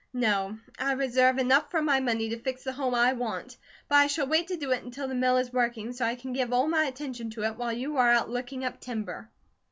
[0.13, 0.57] No.
[0.79, 3.57] I reserve enough from my money to fix the home I want;
[3.87, 6.33] but I shall wait to do it until the mill is working, so I can
[6.33, 9.29] give all my attention to it, while you are out looking up timber."